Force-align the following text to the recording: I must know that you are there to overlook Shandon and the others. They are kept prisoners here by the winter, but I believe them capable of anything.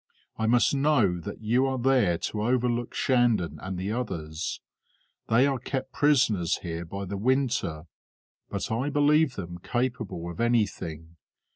I 0.35 0.47
must 0.47 0.73
know 0.73 1.19
that 1.19 1.41
you 1.41 1.67
are 1.67 1.77
there 1.77 2.17
to 2.17 2.41
overlook 2.41 2.95
Shandon 2.95 3.59
and 3.61 3.77
the 3.77 3.91
others. 3.91 4.59
They 5.27 5.45
are 5.45 5.59
kept 5.59 5.93
prisoners 5.93 6.57
here 6.63 6.85
by 6.85 7.05
the 7.05 7.17
winter, 7.17 7.83
but 8.49 8.71
I 8.71 8.89
believe 8.89 9.35
them 9.35 9.59
capable 9.59 10.27
of 10.31 10.41
anything. 10.41 11.17